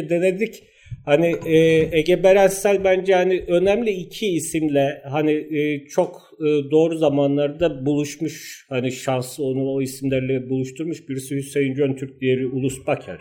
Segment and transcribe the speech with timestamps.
[0.00, 0.62] önce denedik.
[1.04, 1.56] Hani e,
[1.98, 8.66] Ege Berensel bence hani önemli iki isimle hani e, çok e, doğru zamanlarda buluşmuş.
[8.68, 11.08] Hani şanslı onu o isimlerle buluşturmuş.
[11.08, 13.18] Birisi Hüseyin Cöntürk, diğeri Ulus Baker.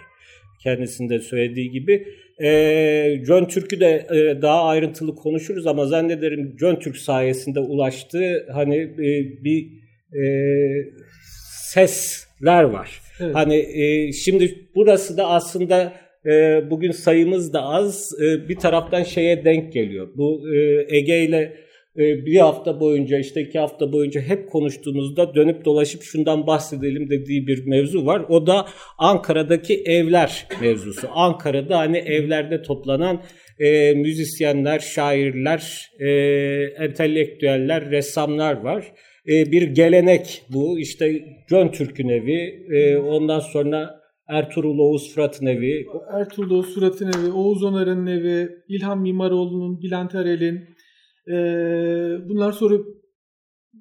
[0.63, 2.08] Kendisinde söylediği gibi.
[2.44, 8.77] E, John Türk'ü de e, daha ayrıntılı konuşuruz ama zannederim John Türk sayesinde ulaştığı hani
[8.77, 9.67] e, bir
[10.14, 10.23] e,
[11.73, 13.02] sesler var.
[13.20, 13.36] Evet.
[13.36, 15.94] Hani e, şimdi burası da aslında
[16.26, 18.12] e, bugün sayımız da az.
[18.22, 20.08] E, bir taraftan şeye denk geliyor.
[20.18, 21.54] Bu e, Ege ile
[21.98, 27.48] e, bir hafta boyunca işte iki hafta boyunca hep konuştuğumuzda dönüp dolaşıp şundan bahsedelim dediği
[27.48, 28.26] bir mevzu var.
[28.30, 28.66] O da
[28.98, 31.08] Ankara'daki evler mevzusu.
[31.11, 33.22] Ankara'da hani evlerde toplanan
[33.59, 36.09] e, müzisyenler, şairler, e,
[36.83, 38.92] entelektüeller, ressamlar var.
[39.28, 40.80] E, bir gelenek bu.
[40.80, 43.98] İşte John Türk'ün evi, e, ondan sonra
[44.30, 45.88] Ertuğrul Oğuz Fırat'ın evi.
[46.13, 50.69] Ertuğrul Oğuz Fırat'ın evi, Oğuz Onar'ın evi, İlhan Mimaroğlu'nun, Bülent Arel'in.
[51.27, 51.33] E,
[52.30, 52.75] bunlar sonra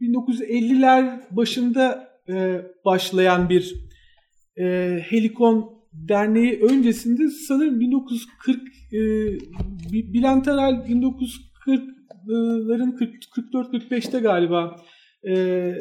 [0.01, 3.75] 1950'ler başında e, başlayan bir
[4.57, 8.61] e, Helikon Derneği öncesinde sanırım 1940
[8.93, 8.99] e,
[9.93, 12.99] Bülent Arel 1940'ların
[13.53, 14.77] 44-45'te galiba
[15.29, 15.75] e,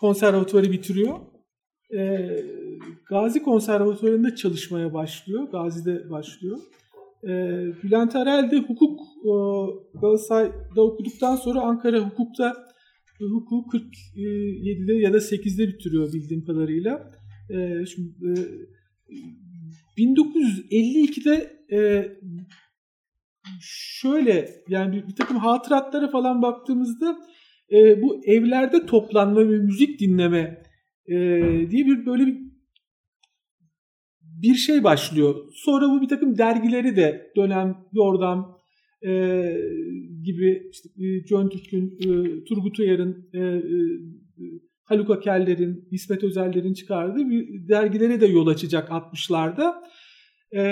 [0.00, 1.18] konservatuvarı bitiriyor.
[1.96, 2.28] E,
[3.08, 5.48] Gazi Konservatuvarı'nda çalışmaya başlıyor.
[5.50, 6.58] Gazi'de başlıyor.
[7.24, 7.28] E,
[7.82, 9.32] Bülent Arel de hukuk e,
[10.00, 12.54] Galatasaray'da okuduktan sonra Ankara hukukta
[13.20, 13.78] hukuku
[14.16, 17.10] 47'de ya da 8'de bitiriyor bildiğim kadarıyla.
[17.50, 18.32] E, şimdi, e,
[19.98, 22.08] 1952'de e,
[24.00, 27.18] şöyle yani bir, bir takım hatıratlara falan baktığımızda
[27.72, 30.62] e, bu evlerde toplanma ve müzik dinleme
[31.08, 31.16] e,
[31.70, 32.48] diye bir böyle bir
[34.22, 35.34] bir şey başlıyor.
[35.54, 38.58] Sonra bu bir takım dergileri de dönem, yordam
[39.06, 39.10] e,
[40.22, 43.62] gibi işte, e, John Türk'ün, e, Turgut Uyar'ın, e, e,
[44.84, 49.74] Haluk Akeller'in, İsmet Özeller'in çıkardığı bir dergilere de yol açacak 60'larda.
[50.56, 50.62] E,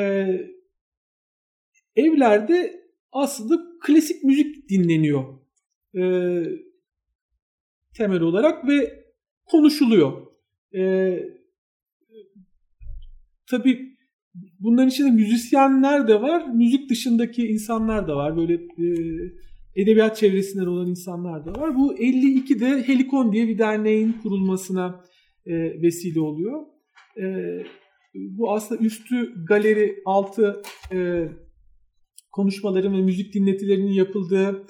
[1.96, 2.80] evlerde
[3.12, 5.24] aslında klasik müzik dinleniyor.
[5.98, 6.02] E,
[7.96, 9.04] temel olarak ve
[9.44, 10.25] konuşuluyor.
[10.74, 11.18] E,
[13.50, 13.96] tabii
[14.60, 18.36] bunların içinde müzisyenler de var, müzik dışındaki insanlar da var.
[18.36, 18.86] Böyle e,
[19.76, 21.76] edebiyat çevresinden olan insanlar da var.
[21.76, 25.04] Bu 52'de Helikon diye bir derneğin kurulmasına
[25.46, 26.62] e, vesile oluyor.
[27.20, 27.24] E,
[28.14, 30.62] bu aslında üstü galeri, altı
[30.92, 31.28] e,
[32.32, 34.66] konuşmaların ve müzik dinletilerinin yapıldığı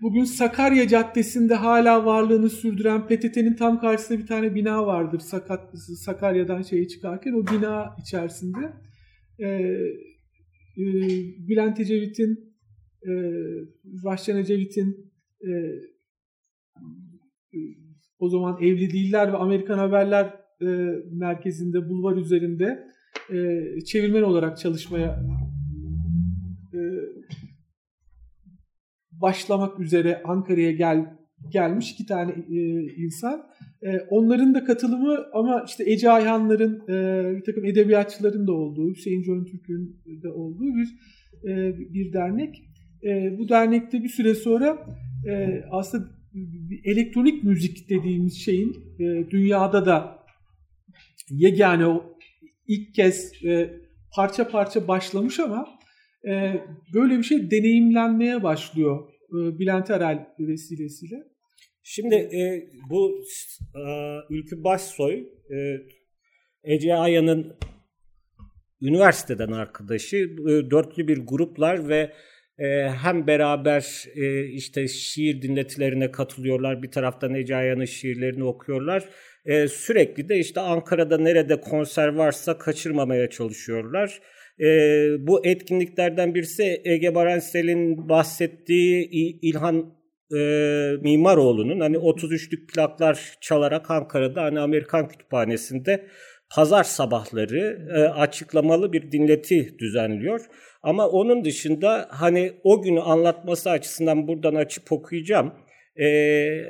[0.00, 5.18] bugün Sakarya Caddesi'nde hala varlığını sürdüren PTT'nin tam karşısında bir tane bina vardır.
[5.18, 8.72] Sakat, Sakarya'dan şeye çıkarken o bina içerisinde
[9.38, 10.84] e, e,
[11.48, 12.54] Bülent Ecevit'in
[13.02, 13.12] e,
[14.04, 15.12] Rahşan Ecevit'in
[15.42, 15.50] e,
[18.18, 20.24] o zaman evli değiller ve Amerikan Haberler
[20.62, 20.66] e,
[21.12, 22.88] merkezinde bulvar üzerinde
[23.84, 25.22] çevirmen olarak çalışmaya
[29.20, 31.18] başlamak üzere Ankara'ya gel
[31.48, 33.42] gelmiş iki tane e, insan.
[33.82, 39.22] E, onların da katılımı ama işte Ece Ayhanların, e, bir takım edebiyatçıların da olduğu, Hüseyin
[39.22, 40.88] Can Türk'ün de olduğu bir
[41.50, 42.64] e, bir dernek.
[43.04, 44.78] E, bu dernekte bir süre sonra
[45.28, 46.08] e, aslında
[46.84, 50.18] elektronik müzik dediğimiz şeyin e, dünyada da
[51.30, 52.16] yegane o
[52.66, 53.70] ilk kez e,
[54.14, 55.77] parça parça başlamış ama
[56.26, 56.62] e,
[56.94, 61.16] böyle bir şey deneyimlenmeye başlıyor e, Bülent Erel vesilesiyle.
[61.82, 63.24] Şimdi e, bu
[63.74, 63.82] e,
[64.30, 65.76] Ülkü Başsoy e,
[66.64, 67.56] Ece Aya'nın
[68.82, 72.12] üniversiteden arkadaşı e, dörtlü bir gruplar ve
[72.58, 79.08] e, hem beraber e, işte şiir dinletilerine katılıyorlar bir taraftan Ece Aya'nın şiirlerini okuyorlar
[79.44, 84.20] e, sürekli de işte Ankara'da nerede konser varsa kaçırmamaya çalışıyorlar
[84.60, 84.66] e,
[85.26, 89.08] bu etkinliklerden birisi Ege Baransel'in bahsettiği
[89.42, 89.98] İlhan
[90.32, 90.40] e,
[91.02, 96.06] Mimaroğlu'nun hani 33'lük plaklar çalarak Ankara'da hani Amerikan Kütüphanesi'nde
[96.54, 100.40] pazar sabahları e, açıklamalı bir dinleti düzenliyor.
[100.82, 105.52] Ama onun dışında hani o günü anlatması açısından buradan açıp okuyacağım.
[105.96, 106.06] E,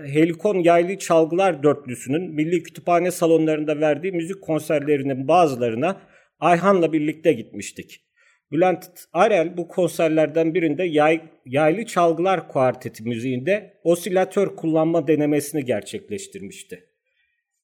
[0.05, 6.00] Helikon Yaylı Çalgılar Dörtlüsü'nün Milli Kütüphane salonlarında verdiği müzik konserlerinin bazılarına
[6.40, 8.05] Ayhan'la birlikte gitmiştik.
[8.52, 16.85] Bülent Arel bu konserlerden birinde yay, yaylı çalgılar kuarteti müziğinde osilatör kullanma denemesini gerçekleştirmişti.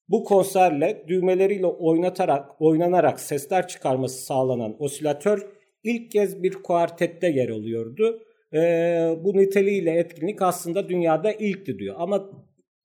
[0.08, 5.46] Bu konserle düğmeleriyle oynatarak, oynanarak sesler çıkarması sağlanan osilatör
[5.84, 8.22] ilk kez bir kuartette yer alıyordu.
[8.52, 8.58] E,
[9.24, 11.94] bu niteliğiyle etkinlik aslında dünyada ilkti diyor.
[11.98, 12.30] Ama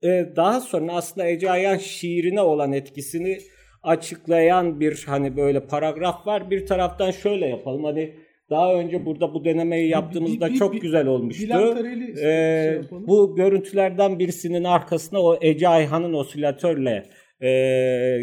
[0.03, 3.37] e, daha sonra aslında Ece Ayan şiirine olan etkisini
[3.83, 6.51] açıklayan bir hani böyle paragraf var.
[6.51, 8.13] Bir taraftan şöyle yapalım hani
[8.49, 11.43] daha önce burada bu denemeyi yaptığımızda bir, bir, çok bir, güzel olmuştu.
[12.23, 17.05] Ee, şey bu görüntülerden birisinin arkasına o Ece Ayhan'ın osilatörle
[17.41, 17.49] e,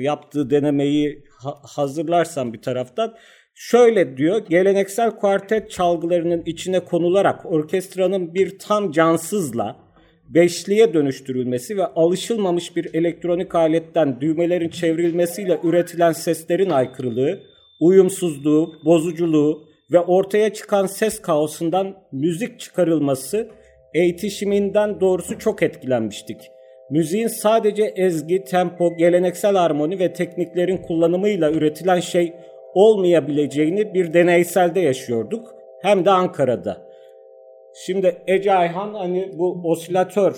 [0.00, 3.14] yaptığı denemeyi ha- hazırlarsan bir taraftan
[3.54, 4.46] şöyle diyor.
[4.48, 9.85] Geleneksel kuartet çalgılarının içine konularak orkestranın bir tam cansızla
[10.28, 17.40] beşliğe dönüştürülmesi ve alışılmamış bir elektronik aletten düğmelerin çevrilmesiyle üretilen seslerin aykırılığı,
[17.80, 23.48] uyumsuzluğu, bozuculuğu ve ortaya çıkan ses kaosundan müzik çıkarılması
[23.94, 26.40] eğitişiminden doğrusu çok etkilenmiştik.
[26.90, 32.32] Müziğin sadece ezgi, tempo, geleneksel armoni ve tekniklerin kullanımıyla üretilen şey
[32.74, 35.54] olmayabileceğini bir deneyselde yaşıyorduk.
[35.82, 36.85] Hem de Ankara'da.
[37.84, 40.34] Şimdi Ece Ayhan hani bu osilatör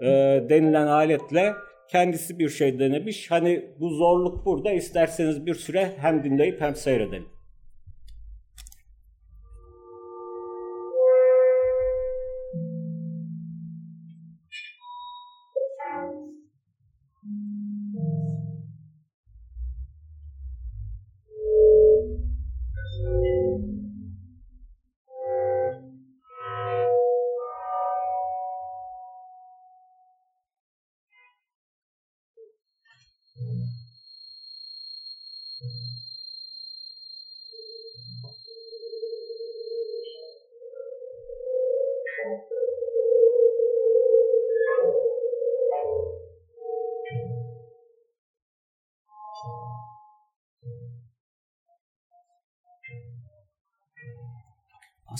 [0.00, 0.06] e,
[0.48, 1.52] denilen aletle
[1.88, 3.30] kendisi bir şey denemiş.
[3.30, 7.31] Hani bu zorluk burada isterseniz bir süre hem dinleyip hem seyredelim.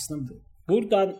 [0.02, 0.32] Aslında
[0.68, 1.16] buradan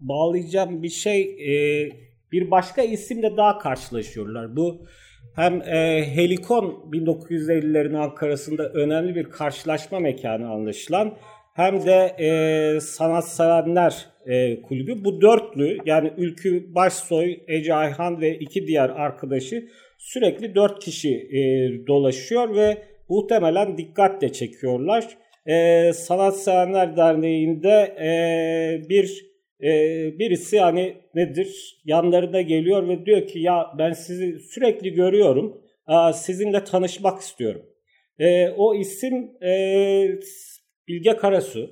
[0.00, 1.90] bağlayacağım bir şey e,
[2.32, 4.56] bir başka isimle daha karşılaşıyorlar.
[4.56, 4.86] Bu
[5.34, 11.16] hem e, Helikon 1950'lerin Ankara'sında önemli bir karşılaşma mekanı anlaşılan
[11.54, 15.04] hem de e, sanatseverler e, kulübü.
[15.04, 19.68] Bu dörtlü yani Ülkü Başsoy, Ece Ayhan ve iki diğer arkadaşı
[19.98, 21.40] sürekli dört kişi e,
[21.86, 25.25] dolaşıyor ve muhtemelen dikkatle çekiyorlar.
[25.46, 29.26] E, Sanatseverler Derneği'nde e, bir
[29.60, 29.70] e,
[30.18, 35.62] birisi hani nedir yanlarına geliyor ve diyor ki ya ben sizi sürekli görüyorum
[36.14, 37.62] sizinle tanışmak istiyorum.
[38.18, 40.08] E, o isim e,
[40.88, 41.70] Bilge Karasu.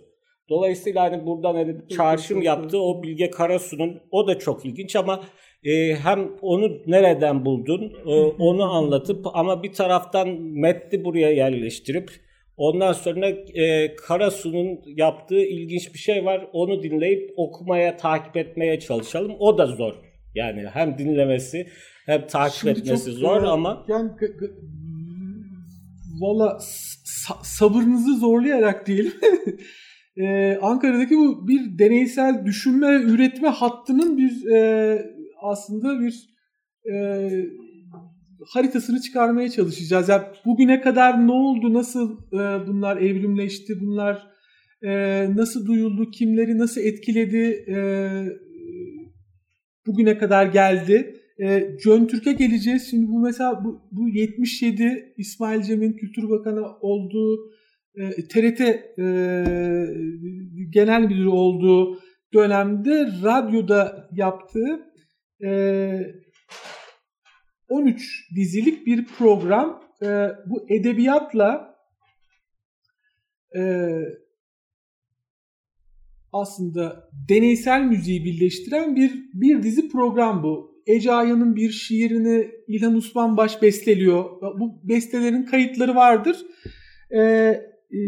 [0.48, 5.24] Dolayısıyla hani buradan hani çağrışım yaptı o Bilge Karasu'nun o da çok ilginç ama
[5.64, 12.10] e, hem onu nereden buldun e, onu anlatıp ama bir taraftan metni buraya yerleştirip
[12.56, 16.46] Ondan sonra e, Karasu'nun yaptığı ilginç bir şey var.
[16.52, 19.36] Onu dinleyip okumaya, takip etmeye çalışalım.
[19.38, 19.94] O da zor.
[20.34, 21.66] Yani hem dinlemesi
[22.06, 24.10] hem takip Şimdi etmesi çok, zor e, ama yani
[26.20, 26.58] valla
[27.42, 29.12] sabırınızı zorlayarak diyelim.
[30.16, 34.98] ee, Ankara'daki bu bir deneysel düşünme üretme hattının bir e,
[35.42, 36.28] aslında bir
[36.92, 36.94] e,
[38.48, 40.08] haritasını çıkarmaya çalışacağız.
[40.08, 44.26] Yani bugüne kadar ne oldu, nasıl e, bunlar evrimleşti, bunlar
[44.82, 44.90] e,
[45.36, 47.76] nasıl duyuldu, kimleri nasıl etkiledi, e,
[49.86, 51.20] bugüne kadar geldi.
[51.42, 52.90] E, Jön Türk'e geleceğiz.
[52.90, 57.50] Şimdi bu mesela bu, bu 77 İsmail Cem'in Kültür Bakanı olduğu
[57.96, 59.04] e, TRT e,
[60.70, 61.98] genel müdürü olduğu
[62.34, 64.80] dönemde radyoda yaptığı
[65.44, 66.23] e,
[67.74, 69.82] 13 dizilik bir program.
[70.02, 70.06] E,
[70.46, 71.76] bu edebiyatla
[73.56, 73.90] e,
[76.32, 80.74] aslında deneysel müziği birleştiren bir bir dizi program bu.
[80.86, 84.24] Ece Aya'nın bir şiirini İlhan Usman Baş besteliyor.
[84.60, 86.36] Bu bestelerin kayıtları vardır.
[87.10, 87.98] Ee, e,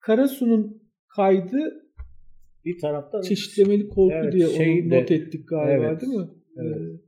[0.00, 1.88] Karasu'nun kaydı
[2.64, 6.28] bir taraftan çeşitlemeli korku evet, diye onu not ettik galiba evet, değil mi?
[6.56, 6.76] Evet.
[6.76, 7.07] Ee,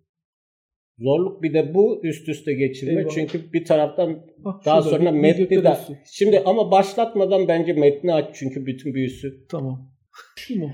[1.00, 2.92] Zorluk bir de bu üst üste geçirme.
[2.92, 3.14] Eyvallah.
[3.14, 8.66] Çünkü bir taraftan ah, daha sonra metni de şimdi ama başlatmadan bence metni aç çünkü
[8.66, 9.46] bütün büyüsü.
[9.48, 9.90] Tamam.
[10.36, 10.72] Şu mu?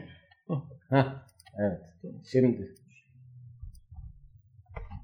[0.90, 1.26] Ha.
[1.58, 1.80] Evet.
[2.32, 2.74] Şimdi.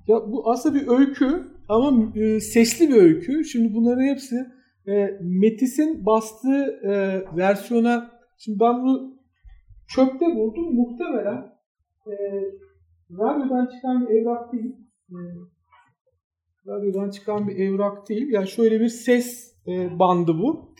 [0.08, 3.44] Ya bu aslında bir öykü ama e, sesli bir öykü.
[3.44, 4.36] Şimdi bunların hepsi
[4.88, 6.92] e, Metis'in bastığı e,
[7.36, 9.14] versiyona şimdi ben bunu
[9.88, 10.74] çöpte buldum.
[10.74, 11.52] Muhtemelen
[12.06, 12.12] e,
[13.10, 14.81] radyodan çıkan bir evrak değil.
[16.66, 18.26] Radyodan çıkan bir evrak değil.
[18.30, 20.74] Yani şöyle bir ses e, bandı bu.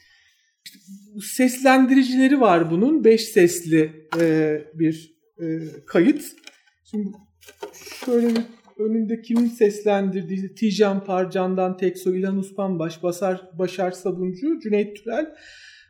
[1.23, 3.05] Seslendiricileri var bunun.
[3.05, 5.45] Beş sesli e, bir e,
[5.87, 6.25] kayıt.
[6.85, 7.09] Şimdi
[8.05, 8.43] şöyle bir
[8.79, 15.35] önünde kimin seslendirdiği Tijan Parcan'dan Tekso, İlhan Uspanbaş, Basar, Başar Sabuncu, Cüneyt Türel.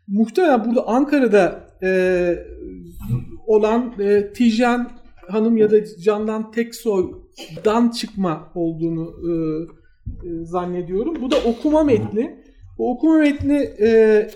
[0.07, 1.91] Muhtemelen burada Ankara'da e,
[3.47, 4.93] olan e, Tijan
[5.29, 6.51] Hanım ya da Candan
[7.37, 9.33] Teksoy'dan çıkma olduğunu e,
[10.29, 11.23] e, zannediyorum.
[11.23, 12.43] Bu da okuma metni.
[12.79, 14.31] Bu okuma metni e,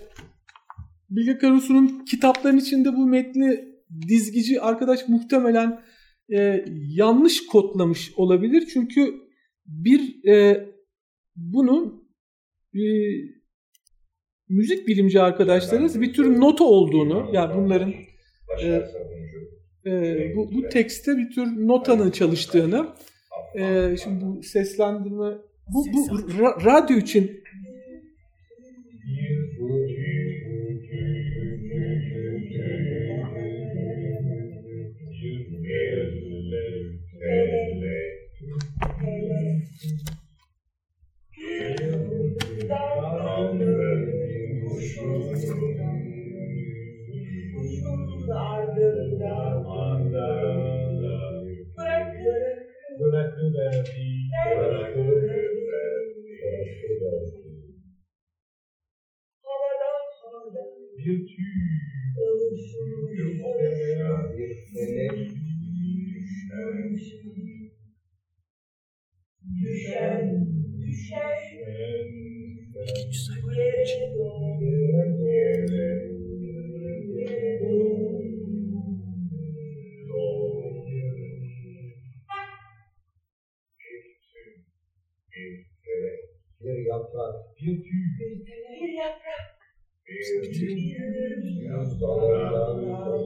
[1.11, 3.65] Bilge Karasu'nun kitapların içinde bu metni
[4.09, 5.81] dizgici arkadaş muhtemelen
[6.35, 8.67] e, yanlış kodlamış olabilir.
[8.73, 9.15] Çünkü
[9.67, 10.67] bir e,
[11.37, 12.09] bunun
[12.75, 12.83] e,
[14.49, 17.95] müzik bilimci arkadaşlarınız bir tür nota olduğunu yani bunların
[18.63, 18.83] e,
[19.87, 22.87] e, bu, bu tekste bir tür notanın çalıştığını
[23.55, 25.33] e, şimdi bu seslendirme
[25.69, 27.43] bu, bu ra- radyo için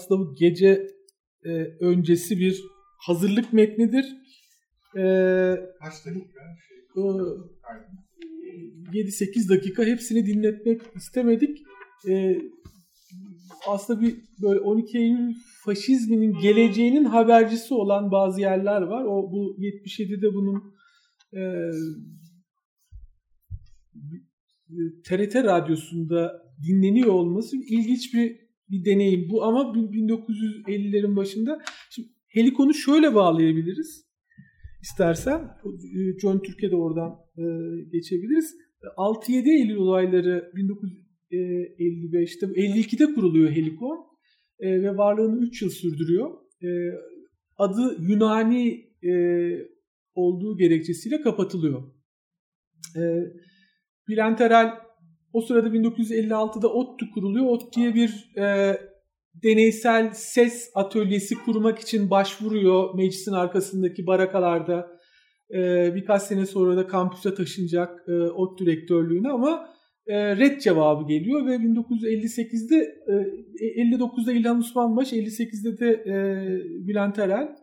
[0.00, 0.86] Aslında bu gece
[1.44, 2.62] e, öncesi bir
[2.98, 4.04] hazırlık metnidir.
[4.96, 5.02] E,
[5.80, 6.56] Kaç dedik ben?
[6.68, 6.78] Şey,
[8.92, 11.58] 7-8 dakika hepsini dinletmek istemedik.
[12.08, 12.38] E,
[13.66, 19.04] aslında bir böyle 12 Eylül faşizminin geleceğinin habercisi olan bazı yerler var.
[19.04, 20.74] O bu 77'de bunun
[21.32, 21.70] e,
[25.04, 33.14] TRT radyosunda dinleniyor olması ilginç bir bir deneyim bu ama 1950'lerin başında şimdi Helikon'u şöyle
[33.14, 34.10] bağlayabiliriz
[34.82, 35.40] istersen
[36.22, 37.42] John Türkiye'de oradan e,
[37.92, 38.56] geçebiliriz.
[38.96, 44.06] 6-7 Eylül olayları 1955'te 52'de kuruluyor Helikon
[44.58, 46.30] e, ve varlığını 3 yıl sürdürüyor.
[46.62, 46.68] E,
[47.56, 49.12] adı Yunani e,
[50.14, 51.82] olduğu gerekçesiyle kapatılıyor.
[52.96, 53.00] E,
[54.08, 54.70] Bülent Erel
[55.32, 57.46] o sırada 1956'da ODTÜ kuruluyor.
[57.46, 58.76] ODTÜ'ye bir e,
[59.34, 65.00] deneysel ses atölyesi kurmak için başvuruyor meclisin arkasındaki barakalarda.
[65.54, 69.68] E, birkaç sene sonra da kampüse taşınacak e, ODTÜ rektörlüğüne ama
[70.06, 76.14] e, red cevabı geliyor ve 1958'de e, 59'da İlhan Osmanbaş, 58'de de e,
[76.88, 77.56] Bülent Erel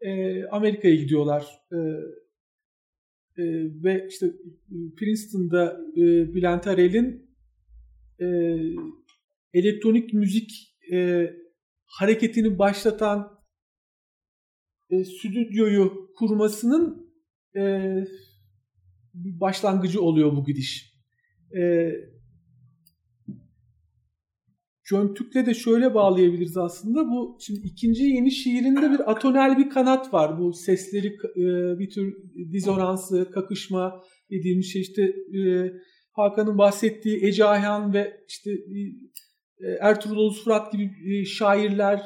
[0.00, 1.46] e, Amerika'ya gidiyorlar.
[1.72, 1.76] E,
[3.38, 3.42] e,
[3.82, 4.32] ve işte
[4.96, 6.00] Princeton'da e,
[6.34, 7.30] Bülent Erel'in
[8.20, 8.26] e,
[9.52, 11.30] elektronik müzik e,
[11.86, 13.40] hareketini başlatan
[14.90, 17.12] e, stüdyoyu kurmasının
[17.56, 17.94] e,
[19.14, 20.96] başlangıcı oluyor bu gidiş.
[21.56, 21.92] E,
[24.90, 27.10] Cöntük'le de şöyle bağlayabiliriz aslında.
[27.10, 30.40] Bu şimdi ikinci yeni şiirinde bir atonel bir kanat var.
[30.40, 32.16] Bu sesleri e, bir tür
[32.52, 35.72] dizonansı, kakışma dediğimiz şey işte e,
[36.12, 42.02] Hakan'ın bahsettiği Ece Ayhan ve işte e, Ertuğrul Oğuz Fırat gibi şairler,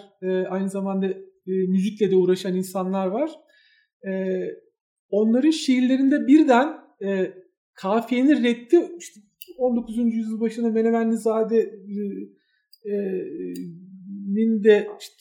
[0.49, 1.15] aynı zamanda
[1.47, 3.31] müzikle de uğraşan insanlar var.
[5.11, 6.77] Onların şiirlerinde birden
[7.75, 9.21] kafiyenin reddi işte
[9.59, 9.97] 19.
[9.97, 11.75] yüzyıl başında Menemenlizade
[14.27, 15.15] nin de işte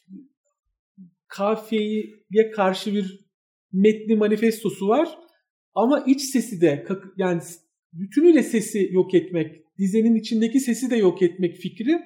[1.27, 3.29] kafiyeye karşı bir
[3.73, 5.09] metni manifestosu var.
[5.75, 6.85] Ama iç sesi de
[7.17, 7.41] yani
[7.93, 11.99] bütünüyle sesi yok etmek, dizenin içindeki sesi de yok etmek fikri.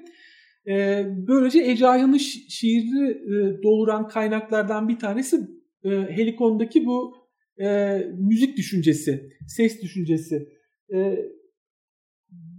[0.67, 5.37] E, böylece Ece Ayhan'ın şi- şiiri e, doğuran kaynaklardan bir tanesi
[5.83, 7.15] e, Helikon'daki bu
[7.61, 10.49] e, müzik düşüncesi, ses düşüncesi.
[10.93, 11.17] E,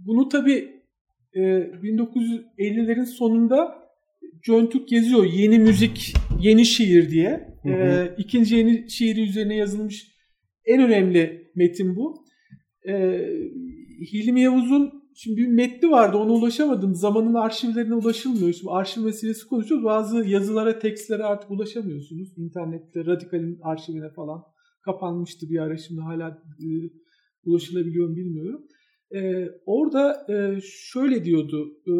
[0.05, 0.74] bunu tabii
[1.35, 3.85] e, 1950'lerin sonunda
[4.43, 7.55] John Türk yazıyor yeni müzik, yeni şiir diye.
[7.63, 7.73] Hı hı.
[7.73, 10.15] E, ikinci yeni şiiri üzerine yazılmış
[10.65, 12.25] en önemli metin bu.
[12.87, 12.93] E,
[14.13, 16.95] Hilmi Yavuz'un şimdi bir metni vardı ona ulaşamadım.
[16.95, 18.53] Zamanın arşivlerine ulaşılmıyor.
[18.53, 19.85] Şimdi arşiv meselesi konuşuyoruz.
[19.85, 22.37] Bazı yazılara, tekstlere artık ulaşamıyorsunuz.
[22.37, 24.43] İnternette Radikal'in arşivine falan
[24.81, 26.67] kapanmıştı bir ara şimdi hala e,
[27.45, 28.61] ulaşılabiliyor mu bilmiyorum.
[29.13, 31.91] E, orada e, şöyle diyordu, e,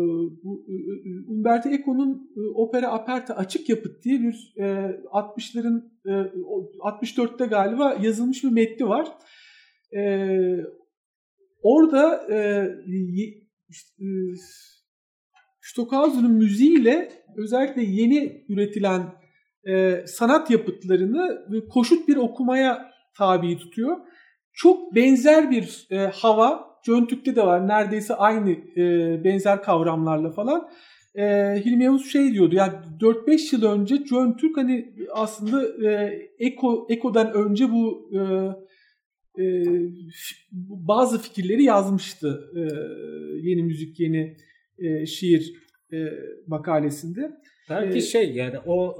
[0.43, 4.63] bu, e, e Umberto Eco'nun e, opera Aperta Açık Yapıt diye bir e,
[5.11, 6.11] 60'ların e,
[6.79, 9.07] 64'te galiba yazılmış bir metni var.
[9.97, 10.29] E,
[11.61, 14.05] orada e, e,
[15.61, 19.13] Stockhausen'ın müziğiyle özellikle yeni üretilen
[19.67, 23.97] e, sanat yapıtlarını koşut bir okumaya tabi tutuyor.
[24.53, 27.67] Çok benzer bir e, hava Cöntük'te de var.
[27.67, 30.69] Neredeyse aynı e, benzer kavramlarla falan.
[31.15, 31.23] E,
[31.65, 37.71] Hilmi Yavuz şey diyordu yani 4-5 yıl önce Cöntürk hani aslında e, Eko, Eko'dan önce
[37.71, 38.19] bu e,
[39.43, 39.63] e,
[40.69, 42.61] bazı fikirleri yazmıştı e,
[43.49, 44.37] yeni müzik, yeni
[44.79, 45.53] e, şiir
[45.93, 45.97] e,
[46.47, 47.31] makalesinde.
[47.69, 48.95] Belki ee, şey yani o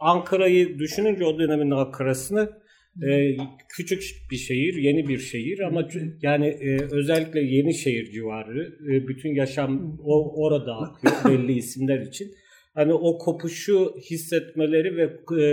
[0.00, 2.61] Ankara'yı düşününce o dönemin Ankara'sını
[3.08, 3.36] e,
[3.68, 5.88] küçük bir şehir, yeni bir şehir ama
[6.22, 12.30] yani e, özellikle yeni şehir civarı e, bütün yaşam o orada akıyor belli isimler için.
[12.74, 15.46] Hani o kopuşu hissetmeleri ve e,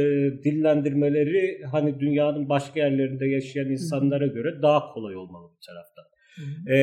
[0.43, 6.05] dillendirmeleri hani dünyanın başka yerlerinde yaşayan insanlara göre daha kolay olmalı bu taraftan.
[6.73, 6.77] E,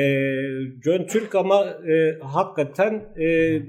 [0.85, 3.61] John Türk ama e, hakikaten e,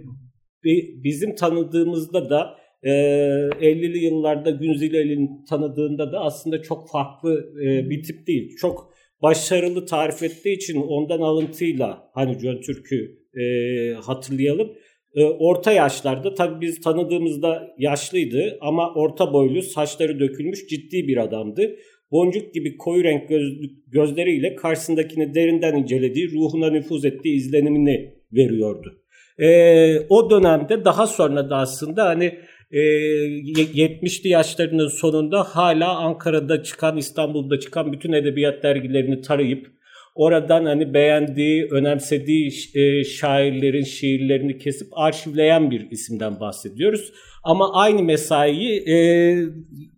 [1.04, 8.04] bizim tanıdığımızda da e, ee, 50'li yıllarda Günzilel'in tanıdığında da aslında çok farklı e, bir
[8.04, 8.56] tip değil.
[8.58, 14.72] Çok başarılı tarif ettiği için ondan alıntıyla hani John Türk'ü e, hatırlayalım.
[15.16, 21.76] E, orta yaşlarda tabii biz tanıdığımızda yaşlıydı ama orta boylu saçları dökülmüş ciddi bir adamdı.
[22.12, 23.54] Boncuk gibi koyu renk göz,
[23.88, 29.02] gözleriyle karşısındakini derinden incelediği, ruhuna nüfuz ettiği izlenimini veriyordu.
[29.40, 32.34] E, o dönemde daha sonra da aslında hani
[32.72, 33.28] e, ee,
[33.76, 39.68] 70'li yaşlarının sonunda hala Ankara'da çıkan, İstanbul'da çıkan bütün edebiyat dergilerini tarayıp
[40.16, 47.14] oradan hani beğendiği, önemsediği e, şairlerin şiirlerini kesip arşivleyen bir isimden bahsediyoruz.
[47.44, 48.98] Ama aynı mesaiyi e,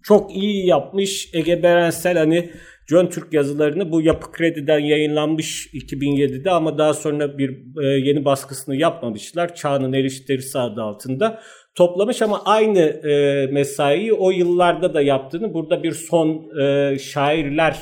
[0.04, 2.50] çok iyi yapmış Ege Berensel hani
[2.90, 7.50] John Türk yazılarını bu Yapı Kredi'den yayınlanmış 2007'de ama daha sonra bir
[7.84, 9.56] e, yeni baskısını yapmamışlar.
[9.56, 11.40] Çağının Eriştirisi adı altında
[11.80, 17.78] toplamış ama aynı e, mesaiyi o yıllarda da yaptığını burada bir son e, şairler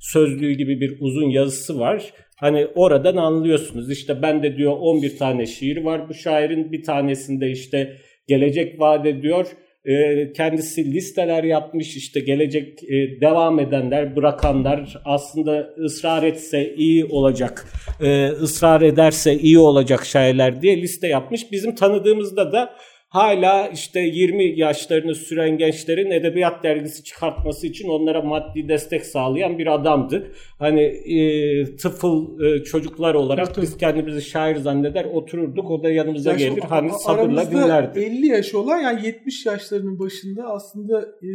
[0.00, 2.12] sözlüğü gibi bir uzun yazısı var.
[2.36, 3.90] Hani oradan anlıyorsunuz.
[3.90, 6.72] İşte ben de diyor 11 tane şiir var bu şairin.
[6.72, 7.96] Bir tanesinde işte
[8.28, 9.46] gelecek vaat ediyor.
[9.84, 17.66] E, kendisi listeler yapmış işte gelecek e, devam edenler, bırakanlar aslında ısrar etse iyi olacak,
[18.00, 21.52] e, ısrar ederse iyi olacak şairler diye liste yapmış.
[21.52, 22.74] Bizim tanıdığımızda da
[23.12, 29.74] hala işte 20 yaşlarını süren gençlerin edebiyat dergisi çıkartması için onlara maddi destek sağlayan bir
[29.74, 30.32] adamdı.
[30.58, 35.70] Hani e, tıfıl e, çocuklar olarak evet, biz kendimizi şair zanneder otururduk.
[35.70, 36.62] O da yanımıza Yaş, gelir.
[36.68, 38.00] Hani sabırla dinlerdi.
[38.00, 41.30] 50 yaş olan yani 70 yaşlarının başında aslında e,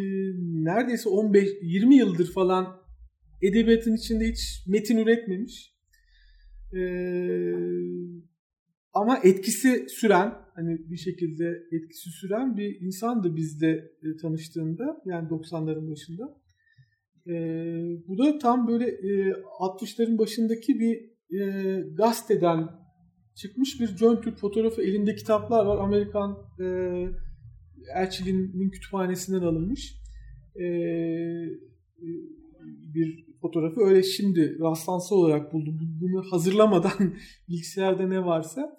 [0.64, 2.68] neredeyse 15 20 yıldır falan
[3.42, 5.74] edebiyatın içinde hiç metin üretmemiş.
[6.74, 7.54] Eee
[8.94, 15.92] ama etkisi süren hani bir şekilde etkisi süren bir insandı bizde e, tanıştığında yani 90'ların
[15.92, 16.38] başında.
[17.28, 17.34] E,
[18.08, 20.96] bu da tam böyle e, 60'ların başındaki bir
[21.40, 22.70] e, gazeteden
[23.36, 25.78] çıkmış bir John Türk fotoğrafı elinde kitaplar var.
[25.78, 26.66] Amerikan e,
[27.96, 30.02] elçiliğinin kütüphanesinden alınmış.
[30.56, 30.66] E,
[32.94, 35.80] bir fotoğrafı öyle şimdi rastlansa olarak buldum.
[36.02, 37.16] Bunu hazırlamadan
[37.50, 38.78] bilgisayarda ne varsa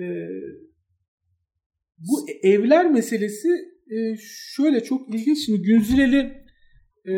[0.00, 0.28] e,
[1.98, 3.48] bu evler meselesi
[3.90, 3.96] e,
[4.56, 5.38] şöyle çok ilginç.
[5.46, 6.32] Şimdi Günzileli
[7.08, 7.14] e,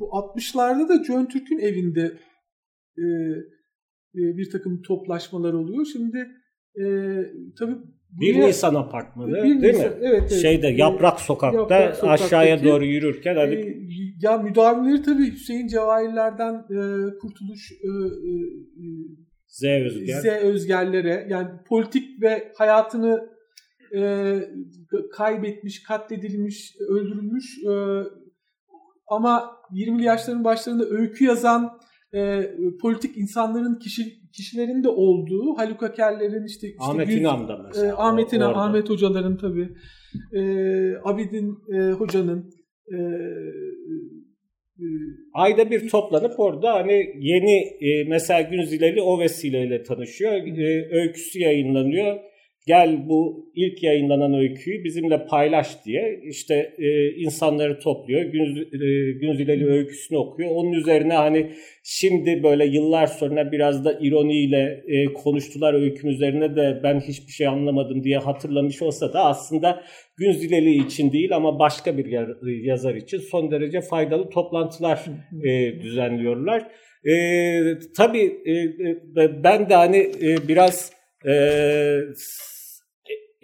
[0.00, 2.18] bu 60'larda da John Türk'ün evinde
[2.98, 3.04] e,
[4.14, 5.86] e, bir takım toplaşmalar oluyor.
[5.92, 6.18] Şimdi
[6.76, 6.84] e,
[7.58, 7.76] tabii
[8.20, 9.96] 1 Buraya- Nisan apartmanı 1 değil Nisan, mi?
[10.00, 10.42] Evet, evet.
[10.42, 13.76] Şeyde Ee, Yaprak Sokak'ta Yaprak Sokak'taki, aşağıya doğru yürürken hani Ee,
[14.22, 16.78] ya müdavimleri tabii Hüseyin Cevahirler'den e,
[17.18, 17.90] Kurtuluş e,
[19.48, 20.20] Z e, Özger.
[20.20, 23.33] Z Özgerlere yani politik ve hayatını
[23.96, 24.34] e,
[25.16, 27.74] kaybetmiş, katledilmiş, öldürülmüş e,
[29.06, 31.78] ama 20'li yaşların başlarında öykü yazan
[32.14, 32.50] e,
[32.82, 34.02] politik insanların kişi
[34.32, 37.86] kişilerin de olduğu Haluk Akerler'in işte, işte Ahmet Gül- İnan da mesela.
[37.86, 38.60] e, Ahmet İnan, orada.
[38.60, 39.68] Ahmet hocaların tabii.
[40.32, 40.40] E,
[41.04, 42.50] Abidin e, hocanın
[42.92, 42.96] e,
[44.78, 44.86] e,
[45.34, 50.32] Ayda bir toplanıp orada hani yeni e, mesela Günzileli o vesileyle tanışıyor.
[50.32, 52.16] E, öyküsü yayınlanıyor.
[52.66, 58.22] Gel bu ilk yayınlanan öyküyü bizimle paylaş diye işte e, insanları topluyor.
[58.22, 60.50] Günz, e, Günzileli öyküsünü okuyor.
[60.50, 61.50] Onun üzerine hani
[61.82, 67.46] şimdi böyle yıllar sonra biraz da ironiyle e, konuştular öyküm üzerine de ben hiçbir şey
[67.46, 69.82] anlamadım diye hatırlamış olsa da aslında
[70.16, 75.00] Günzileli için değil ama başka bir yar- yazar için son derece faydalı toplantılar
[75.44, 76.66] e, düzenliyorlar.
[77.04, 77.14] E,
[77.96, 80.92] tabii e, e, ben de hani e, biraz
[81.26, 81.34] e,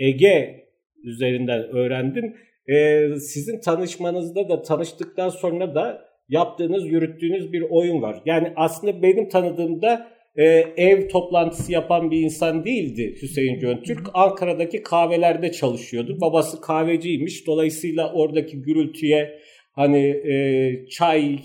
[0.00, 0.66] Ege
[1.04, 2.36] üzerinden öğrendim.
[2.68, 8.22] E, sizin tanışmanızda da tanıştıktan sonra da yaptığınız, yürüttüğünüz bir oyun var.
[8.24, 10.44] Yani aslında benim tanıdığımda e,
[10.76, 14.06] ev toplantısı yapan bir insan değildi Hüseyin Göntürk.
[14.14, 16.18] Ankara'daki kahvelerde çalışıyordu.
[16.20, 17.46] Babası kahveciymiş.
[17.46, 19.40] Dolayısıyla oradaki gürültüye
[19.72, 21.38] hani e, çay,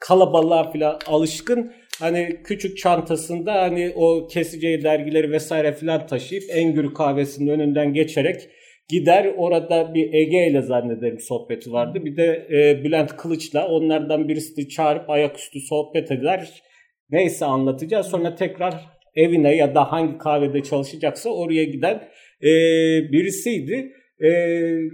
[0.00, 1.72] kalabalığa falan alışkın.
[2.00, 8.48] Hani küçük çantasında hani o keseceği dergileri vesaire falan taşıyıp Engür kahvesinin önünden geçerek
[8.88, 9.34] gider.
[9.36, 12.04] Orada bir Ege ile zannederim sohbeti vardı.
[12.04, 16.62] Bir de e, Bülent Kılıç'la onlardan birisini çağırıp ayaküstü sohbet eder.
[17.10, 18.06] Neyse anlatacağız.
[18.06, 18.74] Sonra tekrar
[19.14, 21.94] evine ya da hangi kahvede çalışacaksa oraya giden
[22.42, 22.50] e,
[23.12, 23.92] birisiydi.
[24.20, 24.28] E,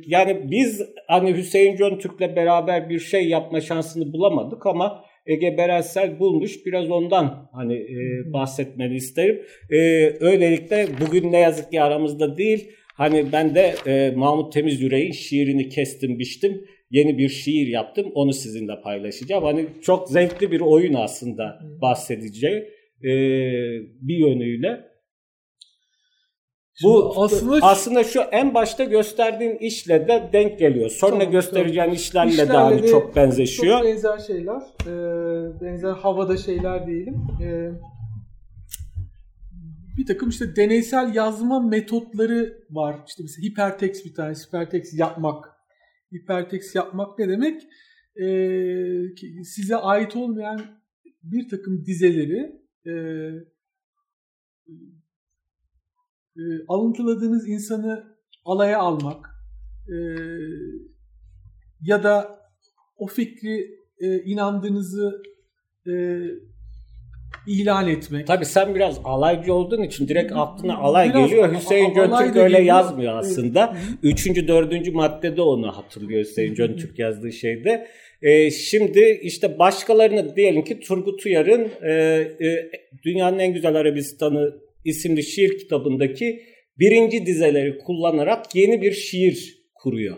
[0.06, 6.66] yani biz hani Hüseyin Göntürk'le beraber bir şey yapma şansını bulamadık ama Ege Berensel bulmuş.
[6.66, 9.42] Biraz ondan hani e, bahsetmeni isterim.
[9.70, 9.76] E,
[10.20, 12.68] öylelikle bugün ne yazık ki aramızda değil.
[12.94, 16.64] Hani ben de e, Mahmut Temiz Yüreğin şiirini kestim biçtim.
[16.90, 18.12] Yeni bir şiir yaptım.
[18.14, 19.44] Onu sizinle paylaşacağım.
[19.44, 22.64] Hani çok zevkli bir oyun aslında bahsedeceği
[23.04, 23.12] e,
[24.00, 24.91] bir yönüyle.
[26.82, 30.90] Bu aslında aslında şu en başta gösterdiğin işle de denk geliyor.
[30.90, 33.78] Sonra Tamam, göstereceğin işlerle, de hani de çok benzeşiyor.
[33.78, 34.62] Çok benzer şeyler.
[34.86, 37.26] Ee, benzer havada şeyler diyelim.
[37.42, 37.70] Ee,
[39.98, 42.96] bir takım işte deneysel yazma metotları var.
[43.08, 44.48] İşte mesela hipertext bir tanesi.
[44.48, 45.44] Hipertext yapmak.
[46.14, 47.62] Hipertext yapmak ne demek?
[48.16, 50.60] Ee, size ait olmayan
[51.22, 52.92] bir takım dizeleri e,
[56.36, 58.04] e, alıntıladığınız insanı
[58.44, 59.30] alaya almak
[59.88, 59.96] e,
[61.82, 62.38] ya da
[62.96, 65.22] o fikri e, inandığınızı
[65.86, 65.92] e,
[67.46, 68.26] ilan etmek.
[68.26, 71.54] Tabii sen biraz alaycı olduğun için direkt aklına alay Biraz geliyor.
[71.54, 72.60] Hüseyin da öyle geliyor.
[72.60, 73.76] yazmıyor aslında.
[74.02, 77.86] Üçüncü, dördüncü maddede onu hatırlıyor Hüseyin Göntürk yazdığı şeyde.
[78.22, 82.70] Ee, şimdi işte başkalarını diyelim ki Turgut Uyar'ın e, e,
[83.04, 86.42] Dünyanın En Güzel Arabistanı isimli şiir kitabındaki
[86.78, 90.16] birinci dizeleri kullanarak yeni bir şiir kuruyor.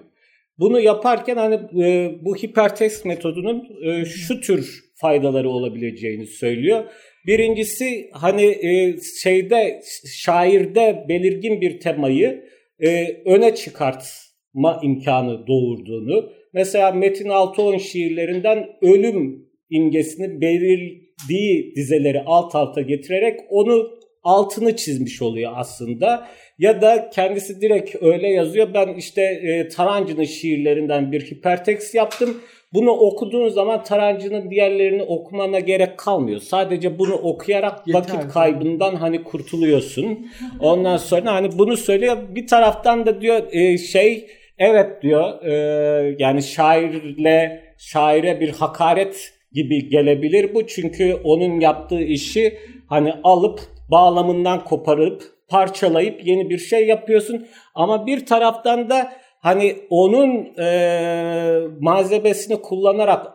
[0.59, 6.85] Bunu yaparken hani e, bu hipertext metodunun e, şu tür faydaları olabileceğini söylüyor.
[7.27, 9.81] Birincisi hani e, şeyde
[10.17, 12.45] şairde belirgin bir temayı
[12.81, 16.33] e, öne çıkartma imkanı doğurduğunu.
[16.53, 25.53] Mesela Metin Altıoğlu'nun şiirlerinden ölüm imgesini belirdiği dizeleri alt alta getirerek onu altını çizmiş oluyor
[25.57, 26.29] aslında.
[26.59, 28.75] Ya da kendisi direkt öyle yazıyor.
[28.75, 32.41] Ben işte e, Tarancı'nın şiirlerinden bir hipertext yaptım.
[32.73, 36.41] Bunu okuduğun zaman Tarancı'nın diğerlerini okumana gerek kalmıyor.
[36.41, 38.01] Sadece bunu okuyarak Yeter.
[38.01, 40.27] vakit kaybından hani kurtuluyorsun.
[40.61, 42.17] Ondan sonra hani bunu söylüyor.
[42.29, 44.27] Bir taraftan da diyor e, şey
[44.59, 50.67] evet diyor e, yani şairle şaire bir hakaret gibi gelebilir bu.
[50.67, 53.61] Çünkü onun yaptığı işi hani alıp
[53.91, 57.47] bağlamından koparıp parçalayıp yeni bir şey yapıyorsun.
[57.75, 63.27] Ama bir taraftan da hani onun e, malzemesini kullanarak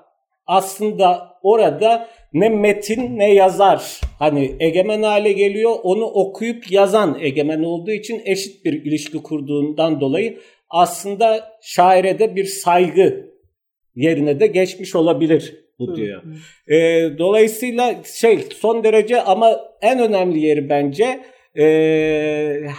[0.45, 5.75] aslında orada ne metin ne yazar hani egemen hale geliyor.
[5.83, 12.45] Onu okuyup yazan egemen olduğu için eşit bir ilişki kurduğundan dolayı aslında şaire de bir
[12.45, 13.29] saygı
[13.95, 16.23] yerine de geçmiş olabilir bu diyor.
[16.67, 16.77] E,
[17.17, 21.19] dolayısıyla şey son derece ama en önemli yeri bence
[21.59, 21.63] e,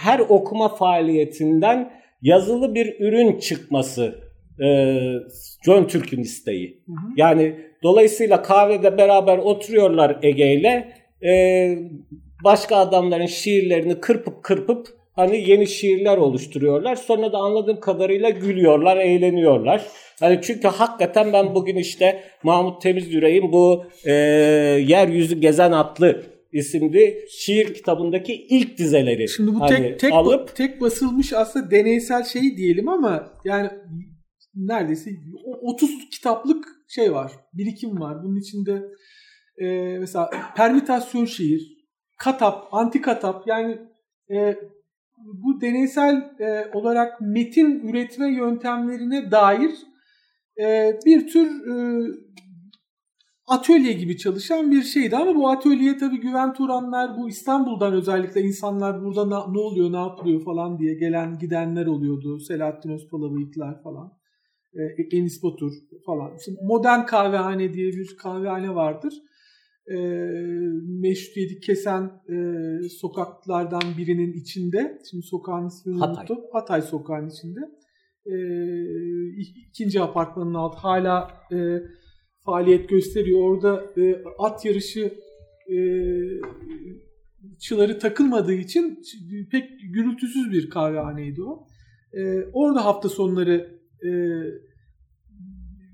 [0.01, 4.15] her okuma faaliyetinden yazılı bir ürün çıkması
[4.63, 4.97] e,
[5.65, 6.83] John Türk'ün isteği.
[6.87, 7.13] Hı hı.
[7.17, 11.31] Yani dolayısıyla kahvede beraber oturuyorlar Ege ile e,
[12.43, 16.95] başka adamların şiirlerini kırpıp kırpıp hani yeni şiirler oluşturuyorlar.
[16.95, 19.87] Sonra da anladığım kadarıyla gülüyorlar, eğleniyorlar.
[20.19, 24.11] Hani çünkü hakikaten ben bugün işte Mahmut Temiz Yüreğin bu e,
[24.87, 30.81] Yeryüzü Gezen Atlı isimli şiir kitabındaki ilk dizeleri Şimdi bu hani tek tek alıp tek
[30.81, 33.69] basılmış aslında deneysel şey diyelim ama yani
[34.55, 35.09] neredeyse
[35.45, 37.31] o- 30 kitaplık şey var.
[37.53, 38.23] Birikim var.
[38.23, 38.81] Bunun içinde
[39.57, 41.61] e, mesela permütasyon şiir,
[42.17, 43.77] katap, anti katap yani
[44.33, 44.55] e,
[45.25, 49.71] bu deneysel e, olarak metin üretme yöntemlerine dair
[50.61, 51.75] e, bir tür e,
[53.47, 59.03] atölye gibi çalışan bir şeydi ama bu atölyeye tabii Güven Turanlar bu İstanbul'dan özellikle insanlar
[59.03, 62.39] burada na- ne oluyor ne yapılıyor falan diye gelen gidenler oluyordu.
[62.39, 64.13] Selahattin Özpala bıyıklar falan.
[64.73, 65.71] E, Enis Batur
[66.05, 66.31] falan.
[66.45, 69.13] Şimdi modern kahvehane diye bir kahvehane vardır.
[69.91, 69.97] E,
[71.01, 72.35] meşrutiyeti kesen e,
[72.89, 74.99] sokaklardan birinin içinde.
[75.09, 76.15] Şimdi sokağın ismini Hatay.
[76.15, 76.37] unuttum.
[76.53, 77.59] Hatay sokağın içinde.
[78.25, 78.35] E,
[79.69, 81.57] ikinci apartmanın altı hala e,
[82.45, 83.39] faaliyet gösteriyor.
[83.41, 85.13] Orada e, at yarışı
[85.71, 85.77] e,
[87.59, 88.99] çıları takılmadığı için
[89.51, 91.67] pek gürültüsüz bir kahvehaneydi o.
[92.13, 94.09] E, orada hafta sonları e,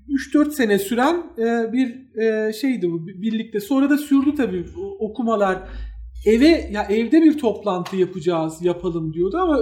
[0.08, 3.60] 3-4 sene süren e, bir e, şeydi bu birlikte.
[3.60, 4.64] Sonra da sürdü tabii
[4.98, 5.68] okumalar.
[6.26, 9.58] Eve ya evde bir toplantı yapacağız, yapalım diyordu ama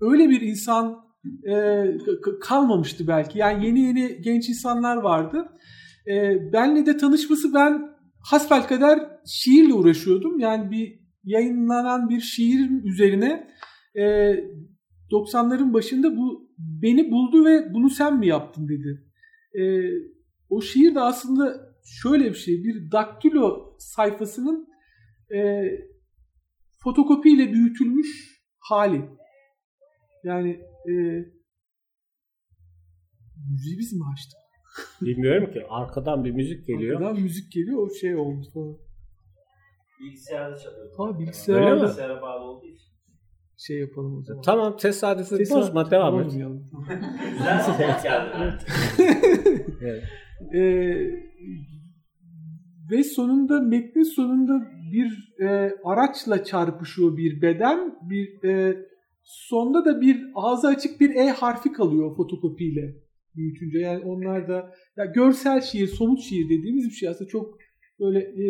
[0.00, 1.04] öyle bir insan
[1.48, 1.84] e,
[2.40, 3.38] kalmamıştı belki.
[3.38, 5.48] Yani yeni yeni genç insanlar vardı.
[6.52, 10.38] Benle de tanışması ben hasbelkader şiirle uğraşıyordum.
[10.38, 13.48] Yani bir yayınlanan bir şiir üzerine
[13.94, 14.02] e,
[15.10, 19.03] 90'ların başında bu beni buldu ve bunu sen mi yaptın dedi.
[19.58, 19.62] E,
[20.48, 22.64] o şiir de aslında şöyle bir şey.
[22.64, 24.68] Bir daktilo sayfasının
[25.34, 25.62] e,
[26.82, 29.10] fotokopiyle büyütülmüş hali.
[30.24, 30.50] Yani
[30.88, 30.92] e,
[33.50, 34.44] müziği biz mi açtık?
[35.02, 37.00] bilmiyorum ki arkadan bir müzik geliyor.
[37.00, 38.78] Arkadan müzik geliyor o şey sonra.
[40.00, 40.90] Bilgisayarda çalıyor.
[40.96, 41.82] Ha, Öyle bilgisayarda mi?
[41.82, 42.93] Bilgisayara bağlı olduğu için.
[43.58, 44.42] Şey yapalım o zaman.
[44.42, 46.26] Tamam tesadüfü Tesadüf- bozma devam et.
[46.26, 48.58] Güzel denk geldi.
[49.82, 50.02] Evet.
[50.54, 51.24] Ee,
[52.90, 57.94] ve sonunda metnin sonunda bir e, araçla çarpışıyor bir beden.
[58.10, 58.76] Bir e,
[59.22, 62.96] sonda da bir ağzı açık bir E harfi kalıyor fotokopiyle
[63.36, 63.78] büyütünce.
[63.78, 67.58] Yani onlar da ya görsel şiir, somut şiir dediğimiz bir şey aslında çok
[68.00, 68.46] böyle e,